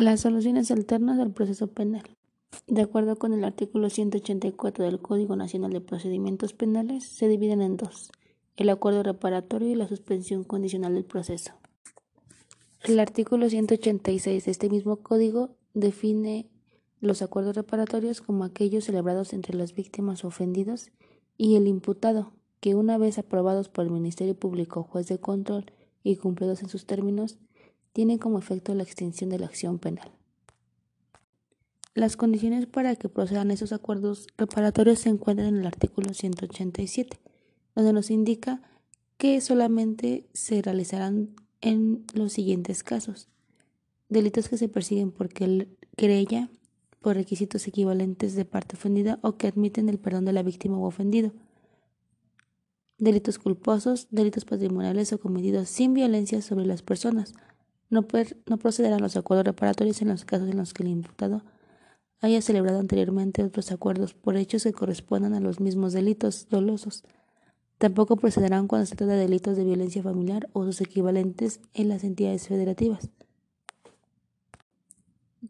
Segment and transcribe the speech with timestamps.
[0.00, 2.04] Las soluciones alternas al proceso penal.
[2.66, 7.76] De acuerdo con el artículo 184 del Código Nacional de Procedimientos Penales, se dividen en
[7.76, 8.10] dos,
[8.56, 11.52] el acuerdo reparatorio y la suspensión condicional del proceso.
[12.82, 16.48] El artículo 186 de este mismo código define
[17.02, 20.92] los acuerdos reparatorios como aquellos celebrados entre las víctimas ofendidos
[21.36, 25.66] y el imputado, que una vez aprobados por el Ministerio Público o juez de control
[26.02, 27.38] y cumplidos en sus términos,
[27.92, 30.12] tienen como efecto la extinción de la acción penal.
[31.94, 37.18] Las condiciones para que procedan esos acuerdos reparatorios se encuentran en el artículo 187,
[37.74, 38.62] donde nos indica
[39.16, 43.28] que solamente se realizarán en los siguientes casos.
[44.08, 46.48] Delitos que se persiguen por querella,
[47.00, 50.86] por requisitos equivalentes de parte ofendida o que admiten el perdón de la víctima o
[50.86, 51.32] ofendido.
[52.98, 57.34] Delitos culposos, delitos patrimoniales o cometidos sin violencia sobre las personas,
[57.90, 61.42] no, procederán los acuerdos reparatorios en los casos en los que el imputado
[62.20, 67.02] haya celebrado anteriormente otros acuerdos por hechos que correspondan a los mismos delitos dolosos.
[67.78, 72.04] Tampoco procederán cuando se trata de delitos de violencia familiar o sus equivalentes en las
[72.04, 73.10] entidades federativas.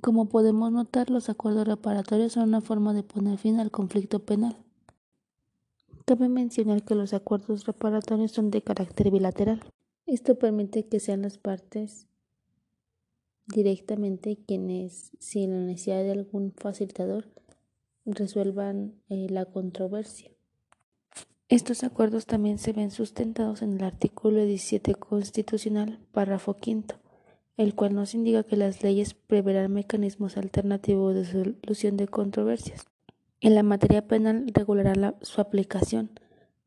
[0.00, 4.56] Como podemos notar, los acuerdos reparatorios son una forma de poner fin al conflicto penal.
[6.04, 9.64] Cabe mencionar que los acuerdos reparatorios son de carácter bilateral.
[10.06, 12.06] Esto permite que sean las partes
[13.48, 17.26] directamente quienes, sin la necesidad de algún facilitador,
[18.04, 20.30] resuelvan eh, la controversia.
[21.48, 26.96] Estos acuerdos también se ven sustentados en el artículo 17 constitucional, párrafo quinto,
[27.56, 32.86] el cual nos indica que las leyes preverán mecanismos alternativos de solución de controversias.
[33.40, 36.10] En la materia penal regularán su aplicación,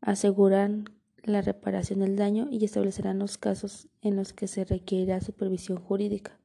[0.01, 0.85] aseguran
[1.23, 6.40] la reparación del daño y establecerán los casos en los que se requerirá supervisión jurídica.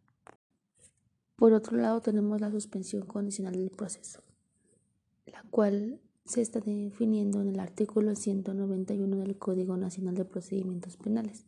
[1.36, 4.22] Por otro lado, tenemos la suspensión condicional del proceso,
[5.26, 11.44] la cual se está definiendo en el artículo 191 del Código Nacional de Procedimientos Penales,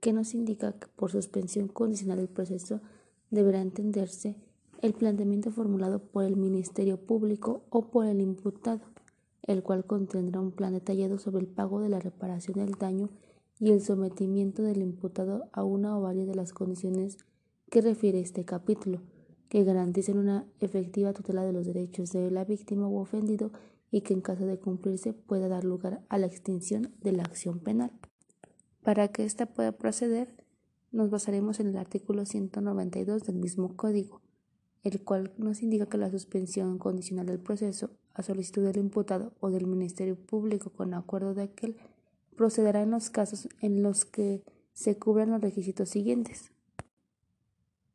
[0.00, 2.80] que nos indica que por suspensión condicional del proceso
[3.30, 4.36] deberá entenderse
[4.80, 8.80] el planteamiento formulado por el Ministerio Público o por el imputado,
[9.42, 13.10] el cual contendrá un plan detallado sobre el pago de la reparación del daño
[13.58, 17.18] y el sometimiento del imputado a una o varias de las condiciones
[17.70, 19.00] que refiere este capítulo,
[19.48, 23.52] que garanticen una efectiva tutela de los derechos de la víctima o ofendido
[23.92, 27.60] y que en caso de cumplirse pueda dar lugar a la extinción de la acción
[27.60, 27.92] penal.
[28.82, 30.34] Para que ésta pueda proceder,
[30.90, 34.20] nos basaremos en el artículo 192 del mismo código,
[34.82, 39.50] el cual nos indica que la suspensión condicional del proceso a solicitud del imputado o
[39.50, 41.76] del Ministerio Público con acuerdo de aquel
[42.36, 44.42] procederá en los casos en los que
[44.72, 46.50] se cubran los requisitos siguientes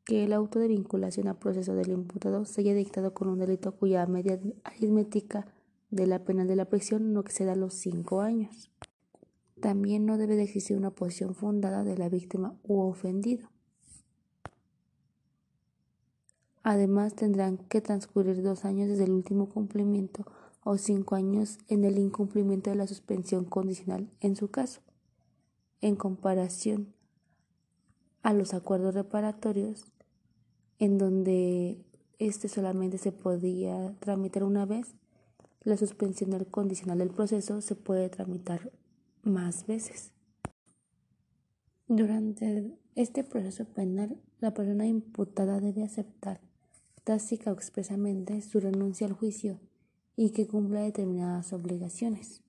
[0.06, 3.72] que el auto de vinculación a proceso del imputado se haya dictado con un delito
[3.72, 5.52] cuya media aritmética
[5.90, 8.70] de la pena de la prisión no exceda los cinco años.
[9.60, 13.50] También no debe de existir una posición fundada de la víctima u ofendido.
[16.62, 20.24] Además, tendrán que transcurrir dos años desde el último cumplimiento
[20.62, 24.82] o cinco años en el incumplimiento de la suspensión condicional en su caso.
[25.80, 26.94] En comparación
[28.22, 29.86] a los acuerdos reparatorios,
[30.78, 31.78] en donde
[32.18, 34.94] este solamente se podía tramitar una vez,
[35.62, 38.70] la suspensión del condicional del proceso se puede tramitar
[39.22, 40.12] más veces.
[41.88, 46.40] Durante este proceso penal, la persona imputada debe aceptar
[47.04, 49.60] tácita o expresamente su renuncia al juicio
[50.16, 52.42] y que cumpla determinadas obligaciones.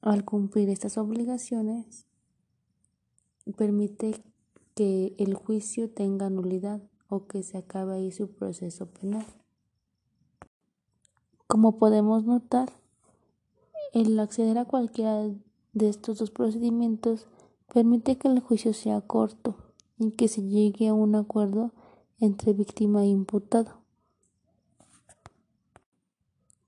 [0.00, 2.06] Al cumplir estas obligaciones,
[3.56, 4.22] permite
[4.74, 9.26] que el juicio tenga nulidad o que se acabe ahí su proceso penal.
[11.46, 12.70] Como podemos notar,
[13.92, 15.30] el acceder a cualquiera
[15.72, 17.26] de estos dos procedimientos
[17.72, 19.56] permite que el juicio sea corto
[19.98, 21.72] y que se llegue a un acuerdo
[22.18, 23.80] entre víctima e imputado,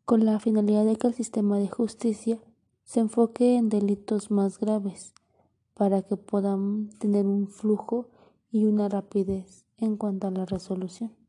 [0.05, 2.39] con la finalidad de que el sistema de justicia
[2.85, 5.13] se enfoque en delitos más graves
[5.75, 8.09] para que puedan tener un flujo
[8.51, 11.28] y una rapidez en cuanto a la resolución.